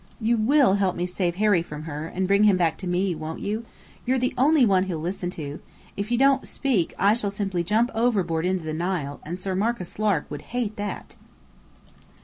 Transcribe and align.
You 0.19 0.35
will 0.35 0.77
help 0.81 0.95
me 0.95 1.05
save 1.05 1.35
Harry 1.35 1.61
from 1.61 1.83
her, 1.83 2.07
and 2.07 2.25
bring 2.27 2.45
him 2.45 2.57
back 2.57 2.75
to 2.79 2.87
me, 2.87 3.13
won't 3.13 3.39
you? 3.39 3.65
You're 4.03 4.17
the 4.17 4.33
only 4.35 4.65
one 4.65 4.85
he'll 4.85 4.97
listen 4.97 5.29
to. 5.29 5.59
If 5.95 6.09
you 6.09 6.17
don't 6.17 6.47
speak, 6.47 6.95
I 6.97 7.13
shall 7.13 7.29
simply 7.29 7.63
jump 7.63 7.91
overboard 7.93 8.43
into 8.47 8.63
the 8.63 8.73
Nile, 8.73 9.19
and 9.23 9.37
Sir 9.37 9.53
Marcus 9.53 9.99
Lark 9.99 10.25
would 10.31 10.41
hate 10.57 10.75
that." 10.77 11.15